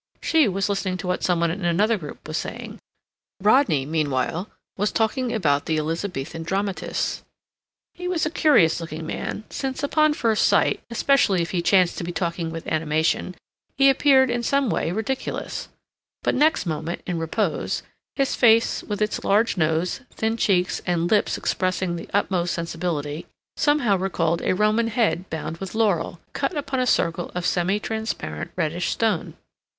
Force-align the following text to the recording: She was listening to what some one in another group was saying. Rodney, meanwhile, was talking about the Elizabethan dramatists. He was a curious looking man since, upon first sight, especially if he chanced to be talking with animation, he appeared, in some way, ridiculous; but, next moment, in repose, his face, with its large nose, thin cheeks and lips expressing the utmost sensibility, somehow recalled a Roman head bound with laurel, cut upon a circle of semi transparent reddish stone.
She 0.23 0.47
was 0.47 0.67
listening 0.67 0.97
to 0.97 1.05
what 1.07 1.21
some 1.21 1.41
one 1.41 1.51
in 1.51 1.63
another 1.63 1.95
group 1.95 2.27
was 2.27 2.35
saying. 2.35 2.79
Rodney, 3.39 3.85
meanwhile, 3.85 4.49
was 4.75 4.91
talking 4.91 5.31
about 5.31 5.67
the 5.67 5.77
Elizabethan 5.77 6.41
dramatists. 6.41 7.21
He 7.93 8.07
was 8.07 8.25
a 8.25 8.31
curious 8.31 8.81
looking 8.81 9.05
man 9.05 9.43
since, 9.51 9.83
upon 9.83 10.15
first 10.15 10.47
sight, 10.47 10.81
especially 10.89 11.43
if 11.43 11.51
he 11.51 11.61
chanced 11.61 11.99
to 11.99 12.03
be 12.03 12.11
talking 12.11 12.49
with 12.49 12.65
animation, 12.65 13.35
he 13.77 13.91
appeared, 13.91 14.31
in 14.31 14.41
some 14.41 14.71
way, 14.71 14.91
ridiculous; 14.91 15.69
but, 16.23 16.33
next 16.33 16.65
moment, 16.65 17.03
in 17.05 17.19
repose, 17.19 17.83
his 18.15 18.33
face, 18.33 18.81
with 18.81 19.03
its 19.03 19.23
large 19.23 19.55
nose, 19.55 20.01
thin 20.09 20.35
cheeks 20.35 20.81
and 20.87 21.11
lips 21.11 21.37
expressing 21.37 21.95
the 21.95 22.09
utmost 22.11 22.55
sensibility, 22.55 23.27
somehow 23.55 23.95
recalled 23.95 24.41
a 24.41 24.55
Roman 24.55 24.87
head 24.87 25.29
bound 25.29 25.57
with 25.57 25.75
laurel, 25.75 26.19
cut 26.33 26.57
upon 26.57 26.79
a 26.79 26.87
circle 26.87 27.29
of 27.35 27.45
semi 27.45 27.79
transparent 27.79 28.49
reddish 28.55 28.89
stone. 28.89 29.35